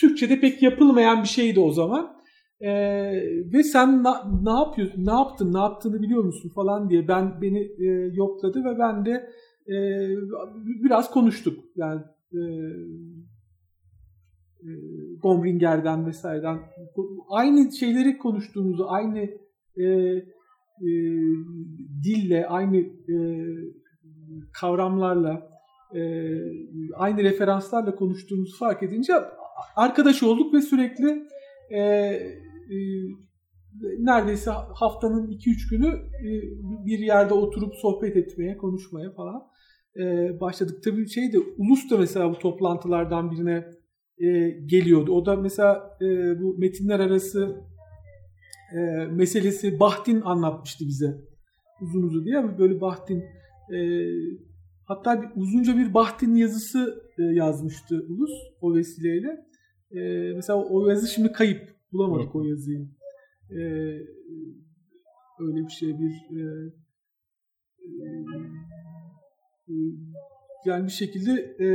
[0.00, 2.15] Türkçe'de pek yapılmayan bir şeydi o zaman.
[2.60, 3.12] Ee,
[3.52, 7.58] ve sen na, ne yapıyorsun, ne yaptın, ne yaptığını biliyor musun falan diye ben beni
[7.58, 9.30] e, yokladı ve ben de
[9.68, 9.76] e,
[10.84, 11.64] biraz konuştuk.
[11.76, 12.38] Yani e,
[14.62, 14.70] e,
[15.22, 16.58] Gomringer'den vesaireden
[17.28, 19.18] aynı şeyleri konuştuğumuzu, aynı
[19.76, 19.84] e,
[20.80, 20.90] e,
[22.04, 23.16] dille, aynı e,
[24.60, 25.50] kavramlarla,
[25.94, 26.00] e,
[26.96, 29.12] aynı referanslarla konuştuğumuzu fark edince
[29.76, 31.26] arkadaş olduk ve sürekli
[31.70, 32.18] e,
[32.70, 32.76] e,
[33.98, 35.86] neredeyse haftanın 2-3 günü
[36.26, 36.28] e,
[36.86, 39.42] bir yerde oturup sohbet etmeye, konuşmaya falan
[39.96, 40.82] e, başladık.
[40.84, 43.64] Tabii şey de Ulus da mesela bu toplantılardan birine
[44.18, 45.12] e, geliyordu.
[45.12, 46.06] O da mesela e,
[46.40, 47.56] bu metinler arası
[48.72, 51.20] e, meselesi Bahtin anlatmıştı bize.
[51.80, 53.24] Uzun uzun diye böyle Bahtin
[53.74, 53.78] e,
[54.84, 59.46] hatta bir, uzunca bir Bahtin yazısı e, yazmıştı Ulus o vesileyle.
[59.90, 61.75] E, mesela o yazı şimdi kayıp.
[61.92, 62.88] Bulamadık o yazıyı.
[63.50, 63.60] E,
[65.40, 66.42] öyle bir şey bir e,
[67.84, 68.06] e,
[70.64, 71.66] yani bir şekilde e,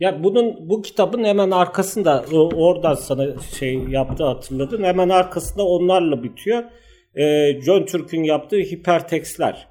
[0.00, 4.82] Ya bunun bu kitabın hemen arkasında oradan sana şey yaptı hatırladın.
[4.82, 6.62] Hemen arkasında onlarla bitiyor.
[7.14, 9.68] Ee, John Türk'ün yaptığı hipertekstler.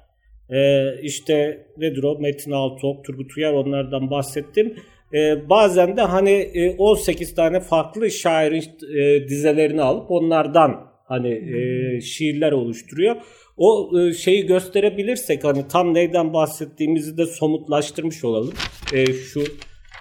[0.50, 2.18] Ee, işte nedir o?
[2.18, 4.76] Metin Altıok, Turgut Uyar onlardan bahsettim.
[5.14, 8.64] Ee, bazen de hani e, 18 tane farklı şairin
[8.98, 13.16] e, dizelerini alıp onlardan hani e, şiirler oluşturuyor.
[13.56, 18.54] O e, şeyi gösterebilirsek hani tam neyden bahsettiğimizi de somutlaştırmış olalım.
[18.92, 19.44] E, şu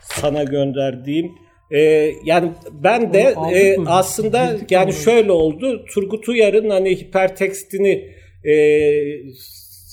[0.01, 1.31] sana gönderdiğim
[1.71, 1.79] e,
[2.25, 5.85] yani ben de e, aslında yani şöyle oldu.
[5.93, 8.11] Turgut Uyar'ın hani hipertekstini
[8.43, 8.53] e,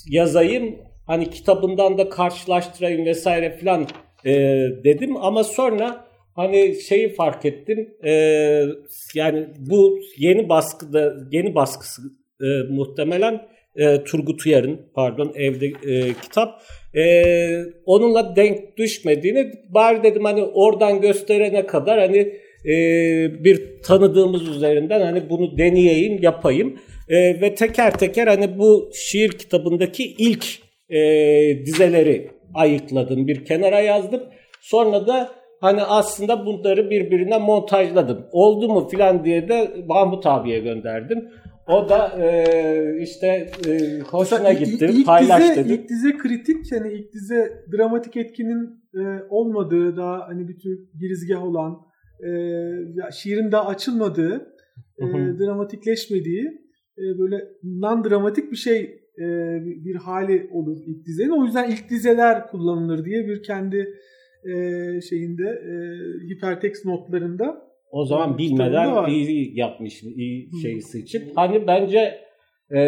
[0.09, 0.75] yazayım
[1.07, 3.87] hani kitabından da karşılaştırayım vesaire filan
[4.25, 4.31] e,
[4.83, 6.05] dedim ama sonra
[6.35, 7.89] hani şeyi fark ettim.
[8.03, 8.11] E,
[9.15, 12.01] yani bu yeni baskıda yeni baskısı
[12.41, 13.41] e, muhtemelen
[13.75, 16.61] e, Turgut Uyar'ın pardon evde e, kitap
[16.95, 17.23] e,
[17.85, 22.17] onunla denk düşmediğini bari dedim hani oradan gösterene kadar hani
[22.65, 22.73] e,
[23.43, 26.79] bir tanıdığımız üzerinden hani bunu deneyeyim yapayım
[27.09, 30.45] e, ve teker teker hani bu şiir kitabındaki ilk
[30.89, 30.99] e,
[31.65, 34.21] dizeleri ayıkladım bir kenara yazdım
[34.61, 35.29] sonra da
[35.61, 41.29] hani aslında bunları birbirine montajladım oldu mu filan diye de Mahmut abiye gönderdim.
[41.67, 42.45] O da e,
[43.01, 43.27] işte
[43.67, 44.85] e, hoşuna Mesela ilk- gitti.
[44.93, 45.73] ilk paylaş dize, dedi.
[45.73, 51.43] ilk dize kritik yani ilk dize dramatik etkinin e, olmadığı daha hani bir tür girizgah
[51.43, 51.77] olan
[52.23, 52.29] e,
[52.95, 54.53] ya şiirin daha açılmadığı
[54.99, 55.03] e,
[55.39, 56.43] dramatikleşmediği
[56.97, 59.25] e, böyle non dramatik bir şey e,
[59.85, 61.41] bir, hali olur ilk dizenin.
[61.41, 63.77] O yüzden ilk dizeler kullanılır diye bir kendi
[64.45, 64.53] e,
[65.01, 65.73] şeyinde e,
[66.29, 71.21] hipertekst notlarında O zaman Kitabında bilmeden iyi yapmış, iyi şeyi seçip.
[71.35, 72.19] Hani bence
[72.69, 72.79] e,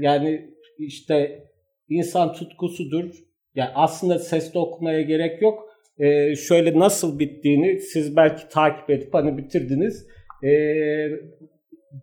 [0.00, 1.44] yani işte
[1.88, 3.10] insan tutkusudur.
[3.54, 5.68] Yani aslında sesli okumaya gerek yok.
[5.98, 10.06] E, şöyle nasıl bittiğini siz belki takip edip hani bitirdiniz.
[10.42, 10.50] E,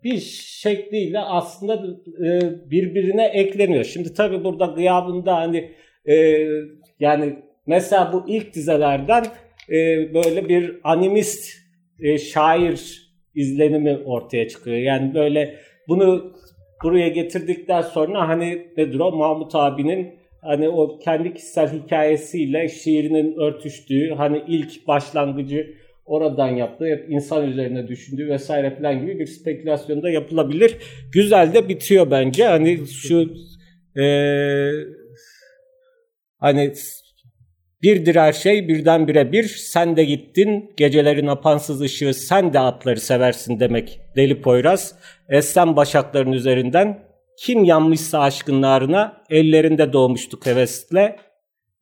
[0.04, 0.20] bir
[0.60, 1.74] şekliyle aslında
[2.26, 3.84] e, birbirine ekleniyor.
[3.84, 5.70] Şimdi tabii burada gıyabında hani
[6.06, 6.14] e,
[7.00, 9.24] yani mesela bu ilk dizelerden
[9.68, 9.74] e,
[10.14, 11.52] böyle bir animist
[12.32, 13.04] şair
[13.34, 14.76] izlenimi ortaya çıkıyor.
[14.76, 15.56] Yani böyle
[15.88, 16.34] bunu
[16.82, 24.14] buraya getirdikten sonra hani nedir o Mahmut abinin hani o kendi kişisel hikayesiyle şiirinin örtüştüğü
[24.16, 25.74] hani ilk başlangıcı
[26.04, 30.76] oradan yaptığı insan üzerine düşündüğü vesaire falan gibi bir spekülasyon da yapılabilir.
[31.12, 32.44] Güzel de bitiyor bence.
[32.44, 33.32] Hani şu
[33.96, 34.86] eee
[36.38, 36.72] hani
[37.84, 39.44] Birdir her şey birdenbire bir.
[39.44, 40.72] Sen de gittin.
[40.76, 44.94] Gecelerin apansız ışığı sen de atları seversin demek Deli Poyraz.
[45.28, 46.98] Esen başakların üzerinden
[47.38, 51.16] kim yanmışsa aşkın narına ellerinde doğmuştuk hevesle.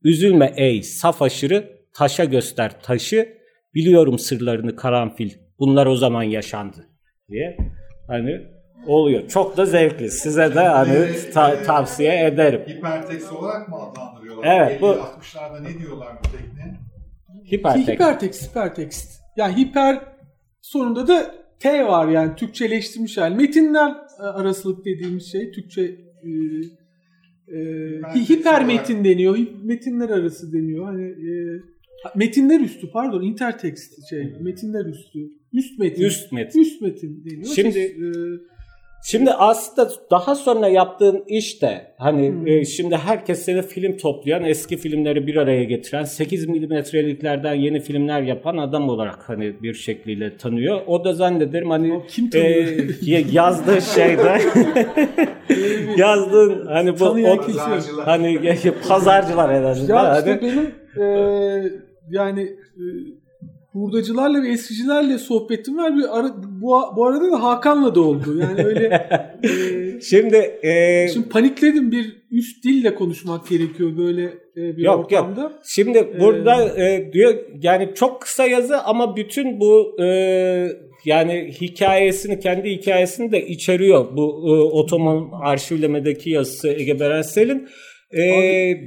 [0.04, 3.28] Üzülme ey saf aşırı taşa göster taşı.
[3.74, 5.30] Biliyorum sırlarını karanfil.
[5.58, 6.86] Bunlar o zaman yaşandı
[7.28, 7.56] diye.
[8.06, 8.40] Hani
[8.86, 9.28] oluyor.
[9.28, 10.10] Çok da zevkli.
[10.10, 12.60] Size de hani ta- tavsiye ederim.
[12.68, 14.44] Hipertekst olarak mı adlandırıyorlar?
[14.66, 16.74] Evet, bu- 50-60'larda ne diyorlar bu tekniğe?
[17.52, 17.94] Hipertek.
[17.94, 19.20] Hipertekst, hipertekst.
[19.36, 20.00] Yani hiper
[20.60, 23.34] sonunda da T var yani Türkçeleştirmiş hali.
[23.36, 26.28] Metinler e, arasılık dediğimiz şey Türkçe e,
[27.48, 27.56] e,
[28.00, 29.38] hi- hiper metin deniyor.
[29.64, 30.84] Metinler arası deniyor.
[30.84, 31.32] Hani e,
[32.14, 35.18] metinler üstü pardon intertext şey metinler üstü.
[35.52, 36.02] Üst metin.
[36.04, 36.60] Üst metin.
[36.60, 37.54] Üst metin deniyor.
[37.54, 37.92] Şimdi- Şey, e,
[39.04, 42.46] Şimdi aslında daha sonra yaptığın iş de hani Hmm.
[42.46, 48.22] e, şimdi herkes seni film toplayan, eski filmleri bir araya getiren, 8 milimetreliklerden yeni filmler
[48.22, 50.80] yapan adam olarak hani bir şekliyle tanıyor.
[50.86, 52.48] O da zannederim hani O kim tanıyor?
[52.56, 54.22] e, ya- yazdığı şeyde
[55.96, 57.14] yazdığın hani bu o-
[58.04, 58.40] hani
[58.88, 60.70] pazarcılar azından Ya hani işte benim
[61.06, 62.42] e, yani
[62.76, 62.84] e,
[63.72, 65.96] hurdacılarla ve eskicilerle sohbetim var.
[65.96, 68.38] Bir ara, bu, bu arada da Hakan'la da oldu.
[68.38, 68.84] Yani öyle
[69.42, 74.24] e, şimdi e, şimdi panikledim bir üst dille konuşmak gerekiyor böyle
[74.56, 75.22] e, bir Yok, yok.
[75.22, 75.52] ortamda.
[75.64, 80.06] Şimdi burada e, diyor yani çok kısa yazı ama bütün bu e,
[81.04, 87.68] yani hikayesini kendi hikayesini de içeriyor bu e, Otoman arşivlemedeki yazısı Ege Berensel'in.
[88.12, 88.22] E,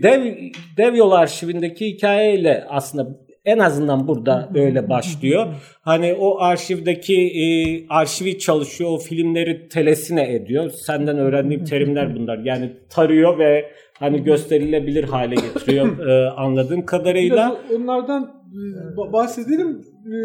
[0.04, 0.36] dev
[0.78, 5.56] dev yol arşivindeki hikayeyle aslında en azından burada öyle başlıyor.
[5.82, 7.46] Hani o arşivdeki e,
[7.90, 10.70] arşivi çalışıyor, o filmleri telesine ediyor.
[10.70, 12.38] Senden öğrendiğim terimler bunlar.
[12.38, 17.36] Yani tarıyor ve hani gösterilebilir hale getiriyor e, anladığım kadarıyla.
[17.70, 18.60] Biraz onlardan e,
[18.96, 19.82] ba- bahsedelim.
[20.06, 20.16] E,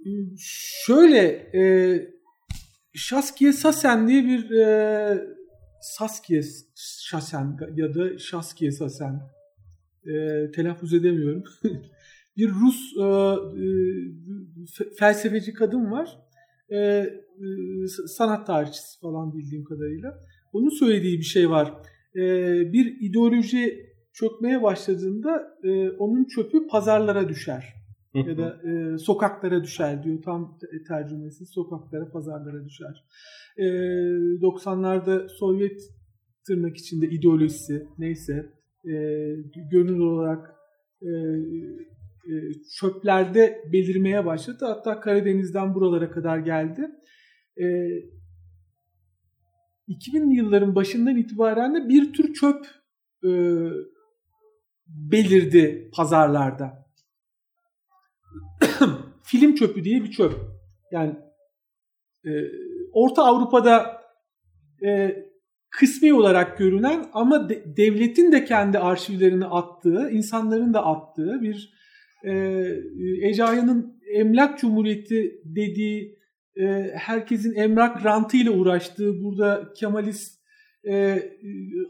[0.00, 0.10] e,
[0.86, 1.22] şöyle
[1.54, 1.62] e,
[2.94, 5.18] Şaskiye Sasen diye bir e,
[5.80, 6.42] Saskiye
[7.10, 9.20] Şasen ya da Şaskiye Sasen
[10.06, 10.14] e,
[10.50, 11.44] telaffuz edemiyorum.
[12.36, 13.66] bir Rus e, e,
[14.76, 16.18] fe- felsefeci kadın var.
[16.70, 17.08] E, e,
[18.06, 20.18] sanat tarihçisi falan bildiğim kadarıyla.
[20.52, 21.74] Onun söylediği bir şey var.
[22.16, 22.22] E,
[22.72, 27.74] bir ideoloji çökmeye başladığında e, onun çöpü pazarlara düşer
[28.14, 33.04] ya da e, sokaklara düşer diyor tam te- tercümesi sokaklara pazarlara düşer.
[33.56, 35.95] E, 90'larda Sovyet
[36.46, 38.52] tırnak içinde ideolojisi neyse
[38.84, 38.92] e,
[39.70, 40.54] görünür olarak
[41.02, 41.10] e,
[42.26, 42.34] e,
[42.80, 44.64] çöplerde belirmeye başladı.
[44.64, 46.90] Hatta Karadeniz'den buralara kadar geldi.
[47.56, 47.64] E,
[49.88, 52.66] 2000'li yılların başından itibaren de bir tür çöp
[53.24, 53.30] e,
[54.86, 56.86] belirdi pazarlarda.
[59.22, 60.32] film çöpü diye bir çöp.
[60.92, 61.16] Yani
[62.24, 62.30] e,
[62.92, 64.02] Orta Avrupa'da
[64.86, 65.16] e,
[65.70, 71.76] kısmi olarak görünen ama de, devletin de kendi arşivlerini attığı, insanların da attığı bir
[72.24, 72.64] e,
[73.22, 76.18] Ecaya'nın emlak cumhuriyeti dediği
[76.56, 80.40] e, herkesin emlak rantıyla uğraştığı burada Kemalist
[80.88, 81.22] e,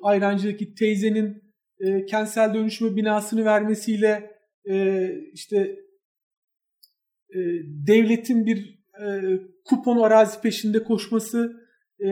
[0.03, 1.43] Ayrancı'daki teyzenin
[1.81, 4.31] e, kentsel dönüşme binasını vermesiyle
[4.71, 5.77] e, işte
[7.31, 7.39] e,
[7.87, 9.07] devletin bir e,
[9.65, 11.66] kupon arazi peşinde koşması
[12.01, 12.11] e,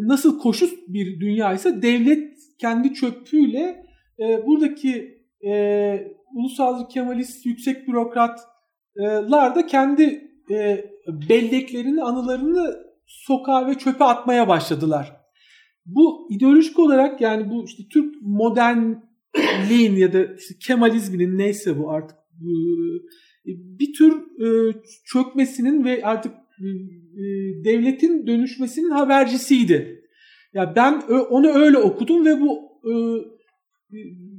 [0.00, 3.86] nasıl koşu bir dünya ise devlet kendi çöpüyle
[4.18, 10.84] e, buradaki e, ulusalcı kemalist yüksek bürokratlar da kendi e,
[11.28, 15.16] belleklerini, anılarını sokağa ve çöpe atmaya başladılar.
[15.86, 22.16] Bu ideolojik olarak yani bu işte Türk modernliğin ya da işte Kemalizminin neyse bu artık
[23.44, 24.12] bir tür
[24.46, 26.41] e, çökmesinin ve artık e,
[27.64, 30.02] devletin dönüşmesinin habercisiydi.
[30.54, 32.92] Ya ben onu öyle okudum ve bu e,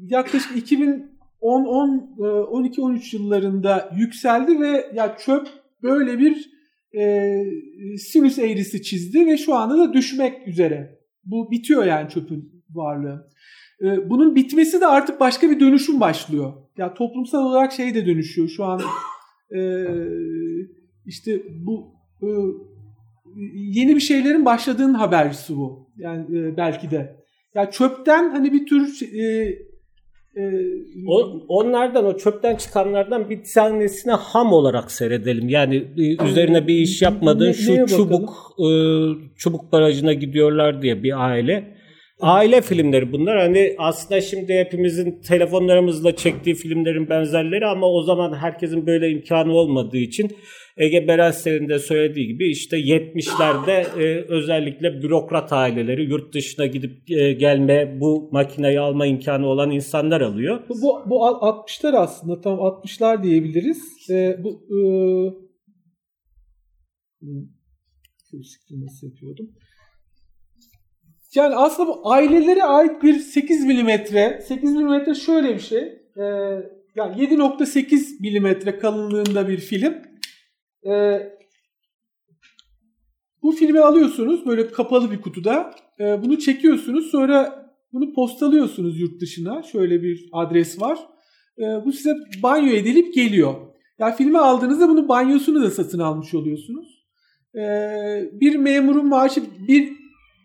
[0.01, 1.09] yaklaşık 2010
[1.41, 2.17] 10
[2.51, 5.47] 12 13 yıllarında yükseldi ve ya çöp
[5.83, 6.51] böyle bir
[6.99, 7.33] e,
[7.97, 10.99] sinüs eğrisi çizdi ve şu anda da düşmek üzere.
[11.25, 13.29] Bu bitiyor yani çöpün varlığı.
[13.81, 16.53] E, bunun bitmesi de artık başka bir dönüşüm başlıyor.
[16.77, 18.47] Ya toplumsal olarak şey de dönüşüyor.
[18.47, 18.81] Şu an
[19.55, 19.87] e,
[21.05, 21.92] işte bu e,
[23.53, 25.89] yeni bir şeylerin başladığının habercisi bu.
[25.97, 27.15] Yani e, belki de.
[27.55, 29.47] Ya çöpten hani bir tür e,
[30.35, 30.41] e,
[31.07, 35.49] o, onlardan o çöpten çıkanlardan bir tanesini ham olarak seyredelim.
[35.49, 35.83] Yani
[36.25, 38.67] üzerine bir iş yapmadığın ne, şu çubuk e,
[39.37, 41.73] çubuk barajına gidiyorlar diye bir aile.
[42.19, 43.39] Aile filmleri bunlar.
[43.39, 49.97] Hani aslında şimdi hepimizin telefonlarımızla çektiği filmlerin benzerleri ama o zaman herkesin böyle imkanı olmadığı
[49.97, 50.31] için
[50.77, 57.33] Ege Berensel'in de söylediği gibi işte 70'lerde e, özellikle bürokrat aileleri yurt dışına gidip e,
[57.33, 60.59] gelme bu makineyi alma imkanı olan insanlar alıyor.
[60.69, 64.09] Bu, bu, bu 60'lar aslında tam 60'lar diyebiliriz.
[64.09, 64.77] E, bu e,
[68.69, 69.49] nasıl yapıyordum?
[71.35, 75.81] Yani aslında bu ailelere ait bir 8 milimetre, 8 milimetre şöyle bir şey.
[76.17, 76.23] E,
[76.95, 80.12] yani 7.8 milimetre kalınlığında bir film.
[80.85, 81.21] E,
[83.43, 85.75] bu filmi alıyorsunuz böyle kapalı bir kutuda.
[85.99, 87.63] E, bunu çekiyorsunuz sonra
[87.93, 89.63] bunu postalıyorsunuz yurt dışına.
[89.63, 90.99] Şöyle bir adres var.
[91.57, 93.53] E, bu size banyo edilip geliyor.
[93.99, 97.03] Yani filmi aldığınızda bunun banyosunu da satın almış oluyorsunuz.
[97.55, 97.61] E,
[98.33, 99.93] bir memurun maaşı bir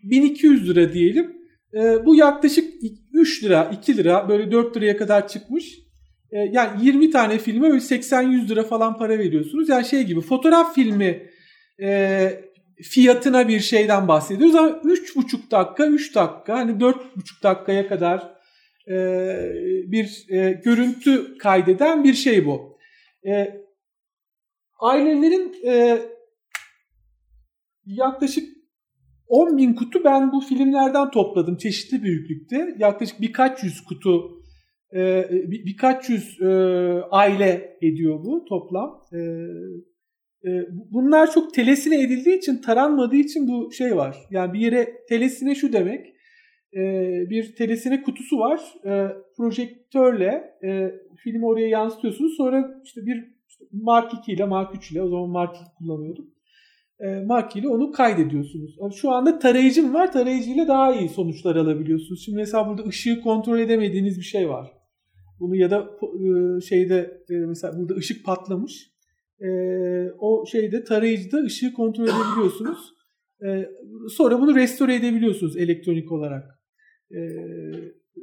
[0.02, 1.36] 1200 lira diyelim.
[1.74, 2.74] E, bu yaklaşık
[3.12, 5.87] 3 lira, 2 lira böyle 4 liraya kadar çıkmış.
[6.32, 9.68] E, yani 20 tane filme böyle 80-100 lira falan para veriyorsunuz.
[9.68, 11.30] Yani şey gibi fotoğraf filmi
[11.82, 12.30] e,
[12.82, 18.38] fiyatına bir şeyden bahsediyoruz ama 3,5 dakika, 3 dakika hani 4,5 dakikaya kadar
[18.88, 18.96] e,
[19.86, 22.78] bir e, görüntü kaydeden bir şey bu.
[23.26, 23.48] E,
[24.80, 25.98] ailelerin e,
[27.86, 28.58] yaklaşık
[29.26, 32.76] 10 bin kutu ben bu filmlerden topladım çeşitli büyüklükte.
[32.78, 34.37] Yaklaşık birkaç yüz kutu
[34.94, 36.46] e, bir, birkaç yüz e,
[37.10, 39.04] aile ediyor bu toplam.
[39.12, 39.18] E,
[40.48, 40.50] e,
[40.90, 44.16] bunlar çok telesine edildiği için taranmadığı için bu şey var.
[44.30, 46.06] Yani bir yere telesine şu demek
[46.76, 46.80] e,
[47.30, 48.60] bir telesine kutusu var.
[48.84, 52.36] E, projektörle e, filmi oraya yansıtıyorsunuz.
[52.36, 56.30] Sonra işte bir işte Mark 2 ile Mark 3 ile o zaman Mark 2 kullanıyordum
[57.00, 58.76] e, Mark ile onu kaydediyorsunuz.
[58.94, 60.12] Şu anda tarayıcım var.
[60.12, 62.24] Tarayıcıyla daha iyi sonuçlar alabiliyorsunuz.
[62.24, 64.77] Şimdi mesela burada ışığı kontrol edemediğiniz bir şey var.
[65.40, 68.90] Bunu ya da e, şeyde e, mesela burada ışık patlamış.
[69.40, 69.48] E,
[70.18, 72.78] o şeyde tarayıcıda ışığı kontrol edebiliyorsunuz.
[74.08, 76.44] Sonra bunu restore edebiliyorsunuz elektronik olarak.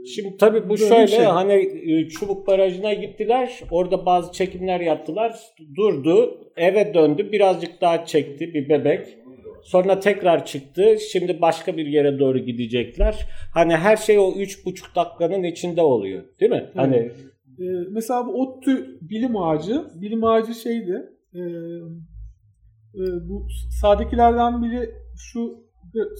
[0.05, 1.25] Şimdi tabii bu şöyle şey.
[1.25, 3.61] hani Çubuk Barajı'na gittiler.
[3.71, 5.35] Orada bazı çekimler yaptılar.
[5.75, 6.41] Durdu.
[6.57, 7.31] Eve döndü.
[7.31, 9.17] Birazcık daha çekti bir bebek.
[9.65, 10.97] Sonra tekrar çıktı.
[11.11, 13.27] Şimdi başka bir yere doğru gidecekler.
[13.53, 16.23] Hani her şey o üç buçuk dakikanın içinde oluyor.
[16.39, 16.63] Değil mi?
[16.65, 16.75] Evet.
[16.75, 17.11] Hani
[17.59, 21.09] ee, mesela bu ODTÜ bilim ağacı, bilim ağacı şeydi.
[21.33, 23.47] E, e, bu
[23.81, 25.65] sağdakilerden biri şu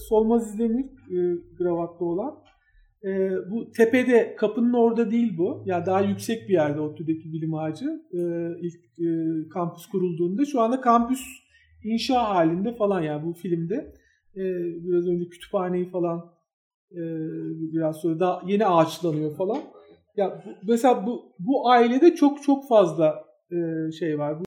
[0.08, 2.34] Solmaz İzdemir e, gravatlı olan.
[3.04, 5.62] E, bu tepede, kapının orada değil bu.
[5.66, 8.02] Yani daha yüksek bir yerde ODTÜ'deki bilim ağacı.
[8.12, 8.20] E,
[8.60, 9.08] ilk e,
[9.48, 10.44] kampüs kurulduğunda.
[10.44, 11.20] Şu anda kampüs
[11.86, 13.94] inşa halinde falan yani bu filmde.
[14.36, 14.42] E,
[14.84, 16.32] biraz önce kütüphaneyi falan
[16.92, 17.02] e,
[17.72, 19.58] biraz sonra daha yeni ağaçlanıyor falan.
[20.16, 23.56] Ya mesela bu bu ailede çok çok fazla e,
[23.92, 24.40] şey var.
[24.40, 24.45] Bu